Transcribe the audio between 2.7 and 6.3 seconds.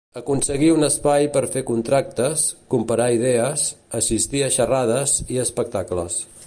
comparar idees, assistir a xerrades i espectacles.